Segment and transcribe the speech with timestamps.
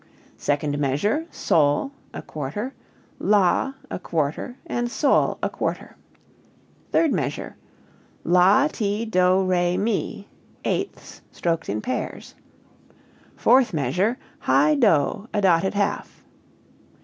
[0.39, 2.73] Second measure, SOL a quarter,
[3.19, 5.95] LA a quarter, and SOL a quarter.
[6.91, 7.55] Third measure,
[8.23, 10.27] LA, TI, DO, RE, MI,
[10.65, 12.33] eighths, stroked in pairs.
[13.35, 16.23] Fourth measure, high DO a dotted half."